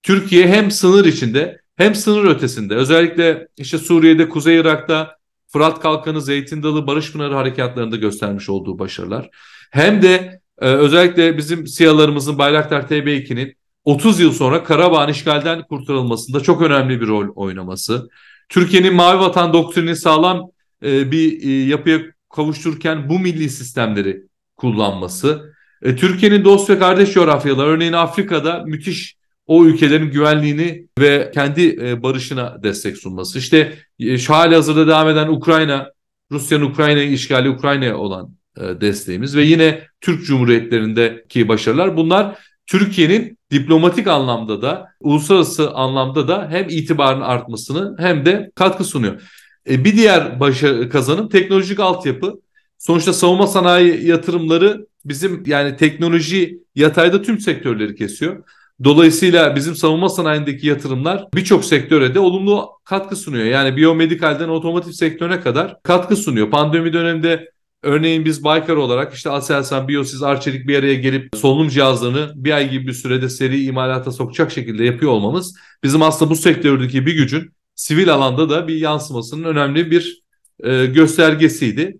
Türkiye 0.03 0.48
hem 0.48 0.72
sınır 0.72 1.06
içinde 1.06 1.62
hem 1.75 1.96
sınır 1.96 2.25
ötesinde 2.25 2.75
özellikle 2.75 3.48
işte 3.58 3.77
Suriye'de, 3.77 4.29
Kuzey 4.29 4.58
Irak'ta 4.58 5.17
Fırat 5.48 5.79
Kalkanı, 5.79 6.22
Zeytin 6.22 6.63
Dalı, 6.63 6.88
Barış 6.88 7.12
Pınarı 7.12 7.34
harekatlarında 7.34 7.96
göstermiş 7.96 8.50
olduğu 8.50 8.79
başarılar. 8.79 9.29
Hem 9.72 10.01
de 10.01 10.41
e, 10.62 10.65
özellikle 10.67 11.38
bizim 11.38 11.67
SİHA'larımızın 11.67 12.38
Bayraktar 12.38 12.82
TB2'nin 12.82 13.57
30 13.88 14.20
yıl 14.20 14.32
sonra 14.32 14.63
Karabağ'ın 14.63 15.10
işgalden 15.10 15.63
kurtarılmasında 15.63 16.39
çok 16.39 16.62
önemli 16.62 17.01
bir 17.01 17.08
rol 17.08 17.27
oynaması. 17.36 18.10
Türkiye'nin 18.50 18.94
Mavi 18.94 19.20
Vatan 19.20 19.53
doktrini 19.53 19.96
sağlam 19.96 20.51
e, 20.84 21.12
bir 21.12 21.44
e, 21.44 21.65
yapıya 21.65 22.00
kavuştururken 22.36 23.10
bu 23.10 23.20
milli 23.20 23.50
sistemleri 23.50 24.24
kullanması. 24.58 25.53
E, 25.82 25.96
Türkiye'nin 25.96 26.46
dost 26.46 26.70
ve 26.70 26.79
kardeş 26.79 27.13
coğrafyaları 27.13 27.70
örneğin 27.70 27.94
Afrika'da 27.94 28.63
müthiş 28.65 29.15
o 29.46 29.65
ülkelerin 29.65 30.12
güvenliğini 30.12 30.88
ve 31.00 31.32
kendi 31.34 31.67
e, 31.82 32.03
barışına 32.03 32.63
destek 32.63 32.98
sunması. 32.98 33.39
İşte 33.39 33.74
e, 34.00 34.17
hali 34.17 34.56
hazırda 34.56 34.88
devam 34.88 35.10
eden 35.10 35.27
Ukrayna, 35.27 35.91
Rusya'nın 36.32 36.65
Ukrayna'yı 36.65 37.12
işgali 37.12 37.50
Ukrayna'ya 37.50 37.98
olan 37.98 38.36
e, 38.58 38.62
desteğimiz 38.82 39.36
ve 39.36 39.44
yine 39.44 39.82
Türk 40.01 40.25
Cumhuriyetlerindeki 40.25 41.48
başarılar 41.48 41.98
bunlar 41.98 42.48
Türkiye'nin 42.68 43.38
diplomatik 43.52 44.08
anlamda 44.08 44.62
da 44.62 44.88
uluslararası 45.00 45.72
anlamda 45.72 46.28
da 46.28 46.48
hem 46.52 46.70
itibarın 46.70 47.22
artmasını 47.22 47.96
hem 48.00 48.26
de 48.26 48.52
katkı 48.56 48.84
sunuyor. 48.84 49.22
E, 49.70 49.86
bir 49.86 49.98
diğer 49.98 50.40
başarı 50.40 50.90
kazanım 50.90 51.30
teknolojik 51.30 51.80
altyapı. 51.80 52.42
Sonuçta 52.78 53.14
savunma 53.14 53.48
sanayi 53.48 54.08
yatırımları 54.08 54.88
bizim 55.06 55.44
yani 55.46 55.76
teknoloji 55.76 56.60
yatayda 56.76 57.22
tüm 57.22 57.40
sektörleri 57.40 57.96
kesiyor. 57.96 58.44
Dolayısıyla 58.84 59.56
bizim 59.56 59.76
savunma 59.76 60.10
sanayindeki 60.10 60.68
yatırımlar 60.68 61.28
birçok 61.34 61.66
sektöre 61.66 62.16
de 62.16 62.20
olumlu 62.20 62.70
katkı 62.84 63.16
sunuyor. 63.16 63.46
Yani 63.46 63.78
biyomedikalden 63.78 64.50
otomotiv 64.50 64.92
sektörüne 64.92 65.42
kadar 65.42 65.82
katkı 65.84 66.16
sunuyor. 66.16 66.52
Pandemi 66.52 66.94
döneminde 66.94 67.52
Örneğin 67.88 68.25
biz 68.25 68.44
Baykar 68.44 68.75
olarak 68.75 69.13
işte 69.13 69.29
Aselsan, 69.29 69.88
Biosiz, 69.88 70.24
Arçelik 70.24 70.67
bir 70.67 70.79
araya 70.79 70.96
gelip 70.96 71.36
solunum 71.36 71.70
cihazlarını 71.70 72.32
bir 72.36 72.51
ay 72.51 72.70
gibi 72.70 72.88
bir 72.88 72.94
sürede 72.94 73.29
seri 73.29 73.63
imalata 73.63 74.12
sokacak 74.12 74.51
şekilde 74.51 74.84
yapıyor 74.84 75.12
olmamız 75.12 75.56
bizim 75.84 76.01
aslında 76.01 76.32
bu 76.32 76.36
sektördeki 76.36 77.06
bir 77.06 77.15
gücün 77.15 77.51
sivil 77.75 78.13
alanda 78.13 78.50
da 78.50 78.67
bir 78.67 78.75
yansımasının 78.75 79.44
önemli 79.44 79.91
bir 79.91 80.24
e, 80.63 80.86
göstergesiydi. 80.86 81.98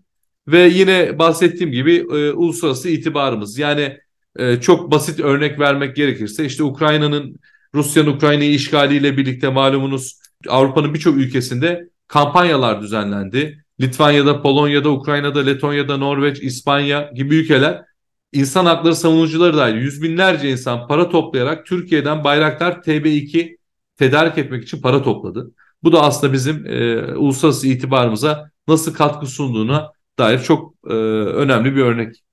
Ve 0.48 0.60
yine 0.60 1.20
bahsettiğim 1.20 1.72
gibi 1.72 1.96
e, 1.96 2.32
uluslararası 2.32 2.90
itibarımız 2.90 3.58
yani 3.58 3.98
e, 4.40 4.62
çok 4.62 4.92
basit 4.92 5.20
örnek 5.20 5.60
vermek 5.60 5.96
gerekirse 5.96 6.46
işte 6.46 6.64
Ukrayna'nın 6.64 7.40
Rusya'nın 7.76 8.12
Ukrayna'yı 8.12 8.54
işgaliyle 8.54 9.18
birlikte 9.18 9.50
malumunuz 9.50 10.20
Avrupa'nın 10.48 10.94
birçok 10.94 11.18
ülkesinde 11.18 11.90
kampanyalar 12.08 12.82
düzenlendi. 12.82 13.64
Litvanya'da, 13.82 14.42
Polonya'da, 14.42 14.90
Ukrayna'da, 14.90 15.40
Letonya'da, 15.40 15.98
Norveç, 15.98 16.40
İspanya 16.40 17.12
gibi 17.16 17.36
ülkeler 17.36 17.86
insan 18.32 18.66
hakları 18.66 18.96
savunucuları 18.96 19.58
dahil 19.58 19.76
yüz 19.76 20.02
binlerce 20.02 20.50
insan 20.50 20.88
para 20.88 21.10
toplayarak 21.10 21.66
Türkiye'den 21.66 22.24
Bayraktar 22.24 22.74
TB2 22.74 23.58
tedarik 23.98 24.38
etmek 24.38 24.64
için 24.64 24.82
para 24.82 25.04
topladı. 25.04 25.52
Bu 25.84 25.92
da 25.92 26.02
aslında 26.02 26.34
bizim 26.34 26.66
e, 26.68 27.02
uluslararası 27.16 27.68
itibarımıza 27.68 28.52
nasıl 28.68 28.94
katkı 28.94 29.26
sunduğuna 29.26 29.92
dair 30.20 30.40
çok 30.40 30.74
e, 30.90 30.94
önemli 30.94 31.76
bir 31.76 31.82
örnek. 31.82 32.24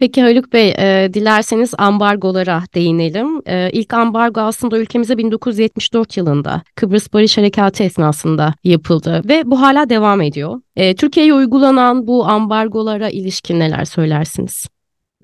Peki 0.00 0.22
Haluk 0.22 0.52
Bey, 0.52 0.74
e, 0.78 1.14
dilerseniz 1.14 1.74
ambargolara 1.78 2.62
değinelim. 2.74 3.42
E, 3.46 3.70
ilk 3.72 3.94
ambargo 3.94 4.40
aslında 4.40 4.78
ülkemize 4.78 5.18
1974 5.18 6.16
yılında 6.16 6.62
Kıbrıs 6.74 7.12
Barış 7.12 7.38
Harekatı 7.38 7.82
esnasında 7.82 8.54
yapıldı 8.64 9.22
ve 9.28 9.42
bu 9.46 9.60
hala 9.60 9.90
devam 9.90 10.20
ediyor. 10.20 10.60
E, 10.76 10.94
Türkiye'ye 10.94 11.34
uygulanan 11.34 12.06
bu 12.06 12.26
ambargolara 12.26 13.08
ilişkin 13.08 13.60
neler 13.60 13.84
söylersiniz? 13.84 14.68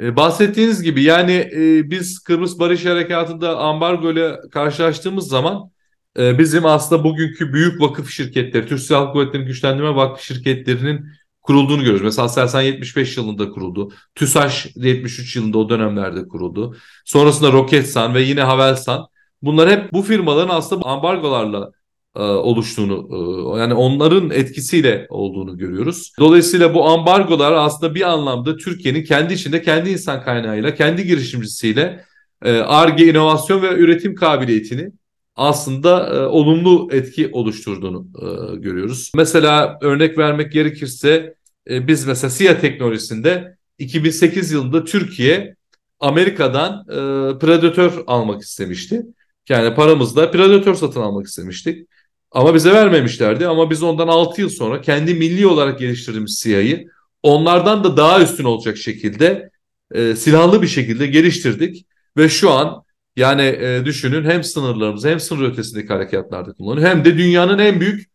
E, 0.01 0.17
bahsettiğiniz 0.17 0.83
gibi 0.83 1.03
yani 1.03 1.33
e, 1.33 1.91
biz 1.91 2.19
Kıbrıs 2.19 2.59
Barış 2.59 2.87
Harekatı'nda 2.87 3.59
ambargo 3.59 4.13
ile 4.13 4.37
karşılaştığımız 4.53 5.29
zaman 5.29 5.71
e, 6.19 6.39
bizim 6.39 6.67
aslında 6.67 7.05
bugünkü 7.05 7.53
büyük 7.53 7.81
vakıf 7.81 8.11
şirketleri, 8.11 8.67
Türk 8.67 8.81
Silahlı 8.81 9.13
Kuvvetleri'nin 9.13 9.47
güçlendirme 9.47 9.95
vakıf 9.95 10.23
şirketlerinin 10.23 11.07
kurulduğunu 11.47 11.81
görüyoruz. 11.81 12.03
Mesela 12.03 12.29
Selsan 12.29 12.63
75 12.63 13.17
yılında 13.17 13.51
kuruldu. 13.51 13.93
TÜSAŞ 14.15 14.67
73 14.77 15.37
yılında 15.37 15.59
o 15.59 15.69
dönemlerde 15.69 16.29
kuruldu. 16.29 16.77
Sonrasında 17.05 17.53
Roketsan 17.53 18.15
ve 18.15 18.23
yine 18.23 18.43
Havelsan. 18.43 19.07
Bunlar 19.43 19.71
hep 19.71 19.93
bu 19.93 20.03
firmaların 20.03 20.57
aslında 20.57 20.87
ambargolarla 20.87 21.71
e, 22.17 22.21
oluştuğunu 22.21 23.09
e, 23.11 23.61
yani 23.61 23.75
onların 23.75 24.31
etkisiyle 24.31 25.07
olduğunu 25.11 25.59
görüyoruz. 25.59 26.13
Dolayısıyla 26.19 26.75
bu 26.75 26.89
ambargolar 26.89 27.53
aslında 27.53 27.95
bir 27.95 28.03
anlamda 28.03 28.57
Türkiye'nin 28.57 29.05
kendi 29.05 29.35
içinde 29.35 29.63
kendi 29.63 29.91
insan 29.91 30.23
kaynağıyla, 30.23 30.75
kendi 30.75 31.07
girişimcisiyle 31.07 32.05
ARGE, 32.45 33.05
e, 33.05 33.11
inovasyon 33.11 33.63
ve 33.63 33.75
üretim 33.75 34.15
kabiliyetini 34.15 34.91
aslında 35.37 36.15
e, 36.15 36.27
olumlu 36.27 36.89
etki 36.93 37.31
oluşturduğunu 37.33 38.07
e, 38.23 38.57
görüyoruz. 38.57 39.13
Mesela 39.15 39.79
örnek 39.83 40.19
vermek 40.19 40.53
gerekirse 40.53 41.35
e, 41.71 41.87
biz 41.89 42.07
mesela 42.07 42.31
SİA 42.31 42.61
teknolojisinde 42.61 43.57
2008 43.79 44.53
yılında 44.53 44.85
Türkiye 44.85 45.57
Amerika'dan 46.01 46.81
e, 46.89 46.95
Predator 47.39 48.05
almak 48.07 48.43
istemişti. 48.43 49.03
Yani 49.49 49.75
paramızla 49.75 50.31
Predator 50.31 50.75
satın 50.75 51.01
almak 51.01 51.27
istemiştik. 51.27 51.89
Ama 52.31 52.55
bize 52.55 52.73
vermemişlerdi 52.73 53.47
ama 53.47 53.71
biz 53.71 53.83
ondan 53.83 54.09
6 54.09 54.41
yıl 54.41 54.49
sonra 54.49 54.81
kendi 54.81 55.15
milli 55.15 55.47
olarak 55.47 55.79
geliştirdiğimiz 55.79 56.39
SİA'yı 56.39 56.89
onlardan 57.23 57.85
da 57.85 57.97
daha 57.97 58.23
üstün 58.23 58.45
olacak 58.45 58.77
şekilde 58.77 59.51
e, 59.95 60.17
silahlı 60.17 60.63
bir 60.63 60.67
şekilde 60.67 61.07
geliştirdik. 61.07 61.87
Ve 62.17 62.29
şu 62.29 62.51
an 62.51 62.85
yani 63.17 63.43
e, 63.43 63.85
düşünün 63.85 64.25
hem 64.25 64.45
sınırlarımızı 64.45 65.09
hem 65.09 65.21
sınır 65.21 65.49
ötesindeki 65.53 65.89
harekatlarda 65.89 66.53
kullanıyor 66.53 66.89
hem 66.89 67.05
de 67.05 67.19
dünyanın 67.19 67.59
en 67.59 67.81
büyük 67.81 68.11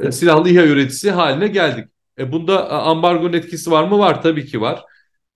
e, 0.00 0.12
silahlı 0.12 0.50
İHA 0.50 0.64
üreticisi 0.64 1.10
haline 1.10 1.48
geldik. 1.48 1.88
E, 2.18 2.32
bunda 2.32 2.70
ambargonun 2.70 3.32
etkisi 3.32 3.70
var 3.70 3.84
mı? 3.88 3.98
Var 3.98 4.22
tabii 4.22 4.46
ki 4.46 4.60
var. 4.60 4.84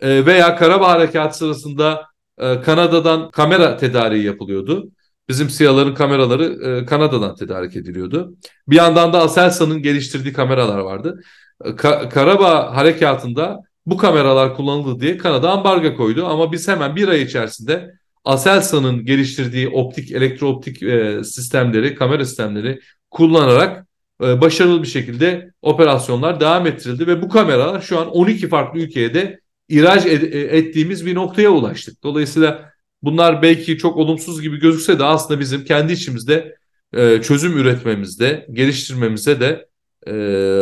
E, 0.00 0.26
veya 0.26 0.56
Karabağ 0.56 0.88
Harekatı 0.88 1.38
sırasında 1.38 2.06
e, 2.38 2.60
Kanada'dan 2.60 3.30
kamera 3.30 3.76
tedariği 3.76 4.24
yapılıyordu. 4.24 4.90
Bizim 5.28 5.50
SİHA'ların 5.50 5.94
kameraları 5.94 6.44
e, 6.44 6.86
Kanada'dan 6.86 7.34
tedarik 7.34 7.76
ediliyordu. 7.76 8.34
Bir 8.68 8.76
yandan 8.76 9.12
da 9.12 9.22
Aselsan'ın 9.22 9.82
geliştirdiği 9.82 10.32
kameralar 10.32 10.78
vardı. 10.78 11.20
E, 11.64 11.76
Ka 11.76 12.08
Karabağ 12.08 12.76
Harekatı'nda 12.76 13.60
bu 13.86 13.96
kameralar 13.96 14.56
kullanıldı 14.56 15.00
diye 15.00 15.16
Kanada 15.16 15.50
ambargo 15.50 15.96
koydu 15.96 16.26
ama 16.26 16.52
biz 16.52 16.68
hemen 16.68 16.96
bir 16.96 17.08
ay 17.08 17.22
içerisinde 17.22 17.99
Aselsan'ın 18.24 19.04
geliştirdiği 19.04 19.68
optik, 19.68 20.12
elektrooptik 20.12 20.82
e, 20.82 21.24
sistemleri, 21.24 21.94
kamera 21.94 22.24
sistemleri 22.24 22.80
kullanarak 23.10 23.86
e, 24.22 24.40
başarılı 24.40 24.82
bir 24.82 24.88
şekilde 24.88 25.50
operasyonlar 25.62 26.40
devam 26.40 26.66
ettirildi 26.66 27.06
ve 27.06 27.22
bu 27.22 27.28
kameralar 27.28 27.80
şu 27.80 27.98
an 27.98 28.10
12 28.10 28.48
farklı 28.48 28.80
ülkeye 28.80 29.14
de 29.14 29.40
ihraç 29.68 30.06
ed- 30.06 30.30
e, 30.34 30.56
ettiğimiz 30.58 31.06
bir 31.06 31.14
noktaya 31.14 31.50
ulaştık. 31.50 32.02
Dolayısıyla 32.02 32.72
bunlar 33.02 33.42
belki 33.42 33.78
çok 33.78 33.96
olumsuz 33.96 34.42
gibi 34.42 34.60
gözükse 34.60 34.98
de 34.98 35.04
aslında 35.04 35.40
bizim 35.40 35.64
kendi 35.64 35.92
içimizde 35.92 36.56
e, 36.92 37.22
çözüm 37.22 37.58
üretmemizde, 37.58 38.46
geliştirmemize 38.52 39.40
de 39.40 39.68
e, 40.06 40.14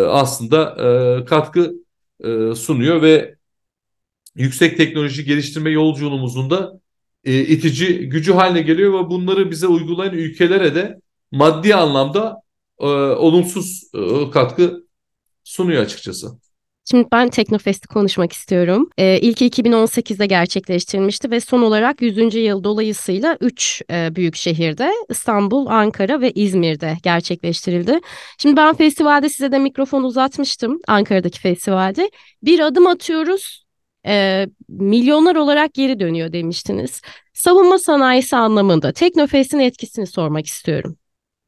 aslında 0.09 0.77
e, 0.81 1.25
katkı 1.25 1.73
e, 2.25 2.55
sunuyor 2.55 3.03
ve 3.03 3.35
yüksek 4.35 4.77
teknoloji 4.77 5.25
geliştirme 5.25 5.71
yolculuğumuzun 5.71 6.50
da 6.50 6.81
e, 7.25 7.40
itici 7.40 8.08
gücü 8.08 8.32
haline 8.32 8.62
geliyor 8.62 9.04
ve 9.04 9.10
bunları 9.10 9.50
bize 9.50 9.66
uygulayan 9.66 10.14
ülkelere 10.14 10.75
de 10.75 11.00
maddi 11.30 11.75
anlamda 11.75 12.37
e, 12.80 12.87
olumsuz 12.87 13.90
e, 13.94 14.30
katkı 14.30 14.84
sunuyor 15.44 15.82
açıkçası. 15.82 16.38
Şimdi 16.90 17.08
ben 17.12 17.28
Teknofest'i 17.28 17.88
konuşmak 17.88 18.32
istiyorum. 18.32 18.90
Ee, 18.98 19.18
ilki 19.20 19.46
2018'de 19.46 20.26
gerçekleştirilmişti 20.26 21.30
ve 21.30 21.40
son 21.40 21.62
olarak 21.62 22.02
100. 22.02 22.34
yıl 22.34 22.64
dolayısıyla 22.64 23.37
3 23.40 23.82
e, 23.90 24.14
büyük 24.16 24.37
şehirde 24.37 24.92
İstanbul, 25.10 25.66
Ankara 25.66 26.20
ve 26.20 26.32
İzmir'de 26.32 26.96
gerçekleştirildi. 27.02 28.00
Şimdi 28.38 28.56
ben 28.56 28.75
festivalde 28.75 29.28
size 29.28 29.52
de 29.52 29.58
mikrofon 29.58 30.02
uzatmıştım 30.02 30.78
Ankara'daki 30.88 31.40
festivalde. 31.40 32.10
Bir 32.42 32.60
adım 32.60 32.87
atıyoruz, 32.87 33.64
e, 34.09 34.47
milyonlar 34.69 35.37
olarak 35.37 35.75
geri 35.75 36.00
dönüyor 36.00 36.33
demiştiniz. 36.33 37.03
Savunma 37.35 37.79
sanayisi 37.79 38.37
anlamında 38.37 38.93
Teknofest'in 38.93 39.59
etkisini 39.59 40.07
sormak 40.07 40.47
istiyorum. 40.47 40.97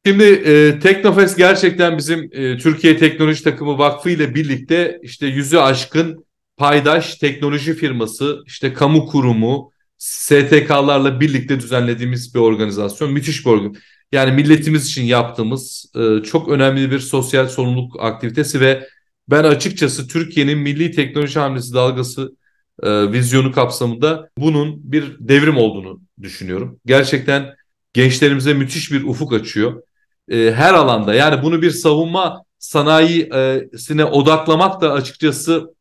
Şimdi 0.05 0.23
e, 0.23 0.79
Teknofest 0.79 1.37
gerçekten 1.37 1.97
bizim 1.97 2.29
e, 2.31 2.57
Türkiye 2.57 2.97
Teknoloji 2.97 3.43
Takımı 3.43 3.77
Vakfı 3.77 4.09
ile 4.09 4.35
birlikte 4.35 4.99
işte 5.03 5.27
yüzü 5.27 5.57
aşkın 5.57 6.25
paydaş 6.57 7.15
teknoloji 7.15 7.73
firması, 7.73 8.43
işte 8.45 8.73
kamu 8.73 9.05
kurumu, 9.05 9.71
STK'larla 9.97 11.19
birlikte 11.19 11.59
düzenlediğimiz 11.59 12.35
bir 12.35 12.39
organizasyon. 12.39 13.11
Müthiş 13.11 13.45
bir 13.45 13.51
organizasyon. 13.51 13.83
Yani 14.11 14.31
milletimiz 14.31 14.87
için 14.87 15.03
yaptığımız 15.03 15.85
e, 15.95 16.23
çok 16.23 16.49
önemli 16.49 16.91
bir 16.91 16.99
sosyal 16.99 17.47
sorumluluk 17.47 18.03
aktivitesi 18.03 18.61
ve 18.61 18.87
ben 19.29 19.43
açıkçası 19.43 20.07
Türkiye'nin 20.07 20.57
milli 20.57 20.91
teknoloji 20.91 21.39
hamlesi 21.39 21.73
dalgası 21.73 22.35
e, 22.83 23.11
vizyonu 23.11 23.51
kapsamında 23.51 24.29
bunun 24.37 24.91
bir 24.91 25.17
devrim 25.19 25.57
olduğunu 25.57 26.01
düşünüyorum. 26.21 26.79
Gerçekten 26.85 27.55
gençlerimize 27.93 28.53
müthiş 28.53 28.91
bir 28.91 29.03
ufuk 29.03 29.33
açıyor. 29.33 29.83
E, 30.31 30.51
her 30.55 30.73
alanda 30.73 31.13
yani 31.13 31.43
bunu 31.43 31.61
bir 31.61 31.71
savunma 31.71 32.43
sanayisine 32.59 34.05
odaklamak 34.05 34.81
da 34.81 34.93
açıkçası 34.93 35.75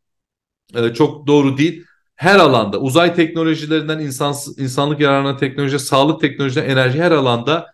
e, 0.74 0.94
çok 0.94 1.26
doğru 1.26 1.58
değil. 1.58 1.84
Her 2.14 2.38
alanda 2.38 2.80
uzay 2.80 3.14
teknolojilerinden 3.14 3.98
insan, 3.98 4.34
insanlık 4.56 5.00
yararına 5.00 5.36
teknoloji, 5.36 5.78
sağlık 5.78 6.20
teknolojisinden 6.20 6.68
enerji 6.68 7.02
her 7.02 7.10
alanda 7.10 7.66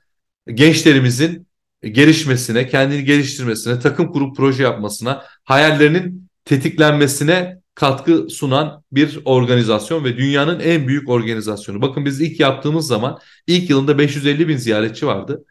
gençlerimizin 0.55 1.47
gelişmesine, 1.83 2.69
kendini 2.69 3.05
geliştirmesine, 3.05 3.81
takım 3.81 4.13
kurup 4.13 4.37
proje 4.37 4.63
yapmasına, 4.63 5.25
hayallerinin 5.45 6.29
tetiklenmesine 6.45 7.61
katkı 7.77 8.27
sunan 8.31 8.83
bir 8.93 9.21
organizasyon 9.25 10.05
ve 10.05 10.17
dünyanın 10.17 10.61
en 10.61 10.89
büyük 10.89 11.09
organizasyonu. 11.09 11.83
Bakın 11.83 12.05
biz 12.05 12.21
ilk 12.21 12.41
yaptığımız 12.41 12.87
zaman 12.87 13.19
ilk 13.47 13.71
yılında 13.71 13.99
550 13.99 14.49
bin 14.49 14.57
ziyaretçi 14.57 15.07
vardı. 15.07 15.45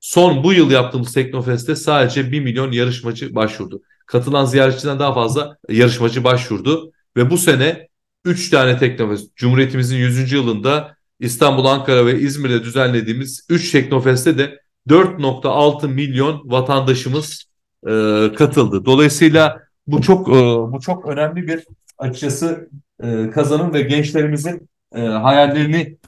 Son 0.00 0.44
bu 0.44 0.52
yıl 0.52 0.70
yaptığımız 0.70 1.12
Teknofest'te 1.12 1.76
sadece 1.76 2.32
1 2.32 2.40
milyon 2.40 2.72
yarışmacı 2.72 3.34
başvurdu. 3.34 3.82
Katılan 4.06 4.44
ziyaretçiden 4.44 4.98
daha 4.98 5.14
fazla 5.14 5.56
yarışmacı 5.68 6.24
başvurdu. 6.24 6.92
Ve 7.16 7.30
bu 7.30 7.38
sene 7.38 7.88
3 8.24 8.50
tane 8.50 8.78
Teknofest, 8.78 9.36
Cumhuriyetimizin 9.36 9.96
100. 9.96 10.32
yılında 10.32 10.96
İstanbul, 11.20 11.64
Ankara 11.64 12.06
ve 12.06 12.20
İzmir'de 12.20 12.64
düzenlediğimiz 12.64 13.46
3 13.48 13.70
Teknofest'te 13.70 14.38
de 14.38 14.60
4.6 14.88 15.88
milyon 15.88 16.42
vatandaşımız 16.44 17.44
e, 17.86 17.90
katıldı. 18.36 18.84
Dolayısıyla 18.84 19.71
bu 19.86 20.02
çok 20.02 20.28
e, 20.28 20.32
bu 20.72 20.80
çok 20.80 21.06
önemli 21.06 21.46
bir 21.46 21.64
açıkçası 21.98 22.68
e, 23.02 23.30
kazanım 23.30 23.74
ve 23.74 23.82
gençlerimizin 23.82 24.68
e, 24.94 25.00
hayallerini 25.00 25.98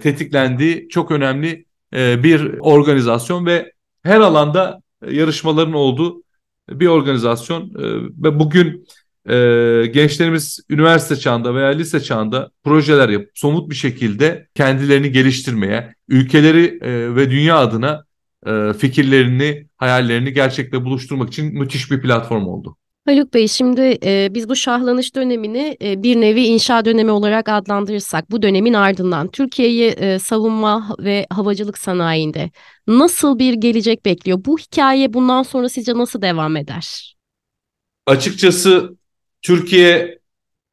tetiklendiği 0.00 0.88
çok 0.88 1.10
önemli 1.10 1.64
bir 1.92 2.58
organizasyon 2.60 3.46
ve 3.46 3.72
her 4.02 4.20
alanda 4.20 4.82
yarışmaların 5.10 5.72
olduğu 5.72 6.22
bir 6.70 6.86
organizasyon 6.86 7.70
ve 8.24 8.38
bugün 8.38 8.86
gençlerimiz 9.92 10.60
üniversite 10.70 11.16
çağında 11.16 11.54
veya 11.54 11.68
lise 11.68 12.00
çağında 12.00 12.50
projeler 12.64 13.08
yapıp 13.08 13.30
somut 13.34 13.70
bir 13.70 13.74
şekilde 13.74 14.48
kendilerini 14.54 15.12
geliştirmeye, 15.12 15.94
ülkeleri 16.08 16.78
ve 17.16 17.30
dünya 17.30 17.58
adına 17.58 18.04
fikirlerini, 18.78 19.66
hayallerini 19.76 20.32
gerçekle 20.32 20.84
buluşturmak 20.84 21.28
için 21.28 21.54
müthiş 21.58 21.90
bir 21.90 22.02
platform 22.02 22.46
oldu. 22.46 22.76
Haluk 23.06 23.34
Bey 23.34 23.48
şimdi 23.48 23.98
e, 24.04 24.28
biz 24.34 24.48
bu 24.48 24.56
şahlanış 24.56 25.14
dönemini 25.14 25.76
e, 25.82 26.02
bir 26.02 26.20
nevi 26.20 26.44
inşa 26.44 26.84
dönemi 26.84 27.10
olarak 27.10 27.48
adlandırırsak 27.48 28.30
bu 28.30 28.42
dönemin 28.42 28.74
ardından 28.74 29.28
Türkiye'yi 29.28 29.90
e, 29.90 30.18
savunma 30.18 30.96
ve 30.98 31.26
havacılık 31.30 31.78
sanayinde 31.78 32.50
nasıl 32.86 33.38
bir 33.38 33.54
gelecek 33.54 34.04
bekliyor? 34.04 34.38
Bu 34.44 34.58
hikaye 34.58 35.12
bundan 35.12 35.42
sonra 35.42 35.68
sizce 35.68 35.94
nasıl 35.94 36.22
devam 36.22 36.56
eder? 36.56 37.16
Açıkçası 38.06 38.96
Türkiye 39.42 40.18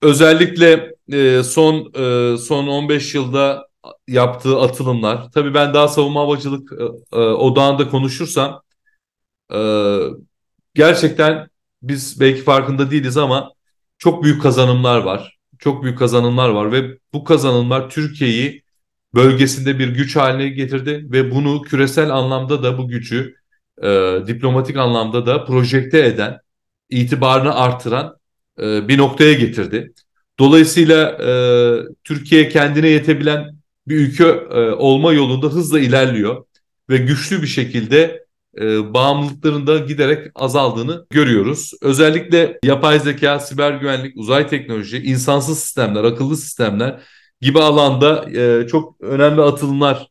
özellikle 0.02 0.96
e, 1.12 1.44
son 1.44 1.92
e, 1.96 2.38
son 2.38 2.68
15 2.68 3.16
yılda 3.16 3.68
yaptığı 4.08 4.60
atılımlar. 4.60 5.32
Tabii 5.32 5.54
ben 5.54 5.74
daha 5.74 5.88
savunma 5.88 6.22
havacılık 6.22 6.72
e, 6.72 6.84
e, 7.18 7.20
odağında 7.20 7.90
konuşursam 7.90 8.62
e, 9.54 9.60
gerçekten 10.76 11.50
biz 11.82 12.20
belki 12.20 12.42
farkında 12.42 12.92
değiliz 12.92 13.18
ama 13.18 13.54
çok 13.98 14.24
büyük 14.24 14.42
kazanımlar 14.42 14.98
var. 14.98 15.40
Çok 15.60 15.84
büyük 15.84 16.00
kazanımlar 16.00 16.50
var 16.50 16.72
ve 16.72 16.98
bu 17.14 17.24
kazanımlar 17.24 17.90
Türkiye'yi 17.90 18.64
bölgesinde 19.16 19.80
bir 19.80 19.88
güç 19.88 20.16
haline 20.16 20.50
getirdi 20.50 21.06
ve 21.12 21.32
bunu 21.32 21.62
küresel 21.62 22.10
anlamda 22.10 22.64
da 22.64 22.78
bu 22.78 22.88
gücü 22.88 23.36
e, 23.84 24.20
diplomatik 24.28 24.78
anlamda 24.78 25.26
da 25.26 25.46
projekte 25.46 26.06
eden, 26.06 26.40
itibarını 26.90 27.56
artıran 27.56 28.18
e, 28.62 28.88
bir 28.88 28.98
noktaya 28.98 29.34
getirdi. 29.34 29.94
Dolayısıyla 30.40 31.12
e, 31.12 31.32
Türkiye 32.04 32.50
kendine 32.50 32.88
yetebilen 32.88 33.56
bir 33.88 33.96
ülke 33.96 34.24
e, 34.24 34.72
olma 34.72 35.14
yolunda 35.14 35.48
hızla 35.48 35.80
ilerliyor 35.80 36.46
ve 36.90 36.98
güçlü 36.98 37.42
bir 37.42 37.48
şekilde 37.48 38.26
e, 38.60 38.94
bağımlılıklarında 38.94 39.78
giderek 39.78 40.28
azaldığını 40.36 41.06
görüyoruz. 41.10 41.72
Özellikle 41.82 42.60
yapay 42.63 43.00
zeka, 43.00 43.39
siber 43.39 43.72
güvenlik, 43.72 44.18
uzay 44.18 44.48
teknoloji, 44.48 44.98
insansız 44.98 45.60
sistemler, 45.60 46.04
akıllı 46.04 46.38
sistemler 46.38 47.01
gibi 47.42 47.60
alanda 47.60 48.30
e, 48.32 48.68
çok 48.68 49.01
önemli 49.01 49.42
atılımlar 49.42 50.08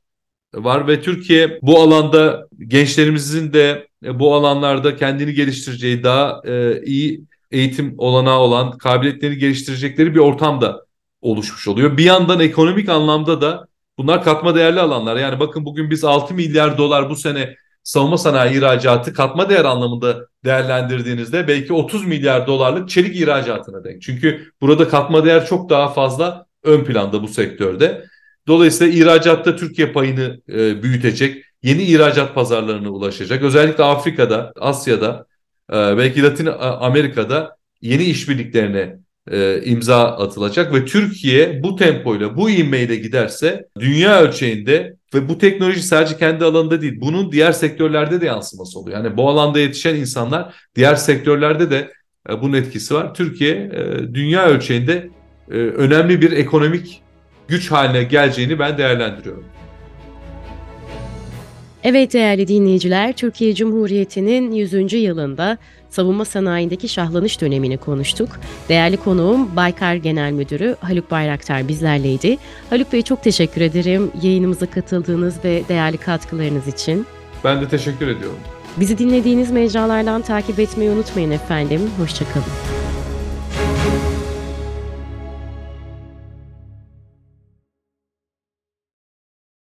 var 0.54 0.88
ve 0.88 1.02
Türkiye 1.02 1.58
bu 1.62 1.80
alanda 1.80 2.48
gençlerimizin 2.58 3.52
de 3.52 3.88
e, 4.04 4.18
bu 4.18 4.34
alanlarda 4.34 4.96
kendini 4.96 5.34
geliştireceği 5.34 6.02
daha 6.02 6.42
e, 6.44 6.82
iyi 6.84 7.24
eğitim 7.50 7.94
olanağı 7.98 8.38
olan 8.38 8.78
kabiliyetlerini 8.78 9.38
geliştirecekleri 9.38 10.14
bir 10.14 10.20
ortamda 10.20 10.84
oluşmuş 11.20 11.68
oluyor. 11.68 11.96
Bir 11.96 12.04
yandan 12.04 12.40
ekonomik 12.40 12.88
anlamda 12.88 13.40
da 13.40 13.66
bunlar 13.98 14.24
katma 14.24 14.54
değerli 14.54 14.80
alanlar. 14.80 15.16
Yani 15.16 15.40
bakın 15.40 15.64
bugün 15.64 15.90
biz 15.90 16.04
6 16.04 16.34
milyar 16.34 16.78
dolar 16.78 17.10
bu 17.10 17.16
sene 17.16 17.54
savunma 17.88 18.18
sanayi 18.18 18.58
ihracatı 18.58 19.12
katma 19.12 19.50
değer 19.50 19.64
anlamında 19.64 20.26
değerlendirdiğinizde 20.44 21.48
belki 21.48 21.72
30 21.72 22.06
milyar 22.06 22.46
dolarlık 22.46 22.88
çelik 22.88 23.16
ihracatına 23.16 23.84
denk. 23.84 24.02
Çünkü 24.02 24.52
burada 24.60 24.88
katma 24.88 25.24
değer 25.24 25.46
çok 25.46 25.70
daha 25.70 25.88
fazla 25.92 26.46
ön 26.64 26.84
planda 26.84 27.22
bu 27.22 27.28
sektörde. 27.28 28.04
Dolayısıyla 28.46 28.92
ihracatta 28.92 29.56
Türkiye 29.56 29.92
payını 29.92 30.40
e, 30.48 30.82
büyütecek, 30.82 31.44
yeni 31.62 31.82
ihracat 31.82 32.34
pazarlarına 32.34 32.90
ulaşacak. 32.90 33.42
Özellikle 33.42 33.84
Afrika'da, 33.84 34.52
Asya'da, 34.60 35.26
e, 35.70 35.74
belki 35.74 36.22
Latin 36.22 36.48
Amerika'da 36.60 37.56
yeni 37.80 38.04
işbirliklerine 38.04 38.96
e, 39.30 39.62
imza 39.64 40.16
atılacak 40.16 40.74
ve 40.74 40.84
Türkiye 40.84 41.62
bu 41.62 41.76
tempoyla, 41.76 42.36
bu 42.36 42.50
ivmeyle 42.50 42.96
giderse 42.96 43.68
dünya 43.80 44.20
ölçeğinde 44.20 44.97
ve 45.14 45.28
bu 45.28 45.38
teknoloji 45.38 45.82
sadece 45.82 46.16
kendi 46.16 46.44
alanında 46.44 46.80
değil, 46.80 47.00
bunun 47.00 47.32
diğer 47.32 47.52
sektörlerde 47.52 48.20
de 48.20 48.26
yansıması 48.26 48.78
oluyor. 48.78 49.04
Yani 49.04 49.16
bu 49.16 49.28
alanda 49.28 49.60
yetişen 49.60 49.94
insanlar 49.94 50.54
diğer 50.74 50.94
sektörlerde 50.94 51.70
de 51.70 51.92
e, 52.30 52.42
bunun 52.42 52.52
etkisi 52.52 52.94
var. 52.94 53.14
Türkiye 53.14 53.54
e, 53.54 54.14
dünya 54.14 54.46
ölçeğinde 54.46 55.08
e, 55.50 55.54
önemli 55.54 56.20
bir 56.20 56.32
ekonomik 56.32 57.02
güç 57.48 57.70
haline 57.70 58.02
geleceğini 58.02 58.58
ben 58.58 58.78
değerlendiriyorum. 58.78 59.44
Evet 61.84 62.12
değerli 62.12 62.48
dinleyiciler, 62.48 63.12
Türkiye 63.12 63.54
Cumhuriyeti'nin 63.54 64.52
100. 64.52 64.92
yılında 64.92 65.58
savunma 65.90 66.24
sanayindeki 66.24 66.88
şahlanış 66.88 67.40
dönemini 67.40 67.76
konuştuk. 67.76 68.28
Değerli 68.68 68.96
konuğum 68.96 69.56
Baykar 69.56 69.94
Genel 69.94 70.32
Müdürü 70.32 70.76
Haluk 70.80 71.10
Bayraktar 71.10 71.68
bizlerleydi. 71.68 72.38
Haluk 72.70 72.92
Bey 72.92 73.02
çok 73.02 73.22
teşekkür 73.22 73.60
ederim 73.60 74.10
yayınımıza 74.22 74.66
katıldığınız 74.66 75.44
ve 75.44 75.62
değerli 75.68 75.96
katkılarınız 75.96 76.66
için. 76.66 77.06
Ben 77.44 77.60
de 77.60 77.68
teşekkür 77.68 78.08
ediyorum. 78.08 78.38
Bizi 78.76 78.98
dinlediğiniz 78.98 79.50
mecralardan 79.50 80.22
takip 80.22 80.58
etmeyi 80.58 80.90
unutmayın 80.90 81.30
efendim. 81.30 81.80
Hoşçakalın. 81.98 82.87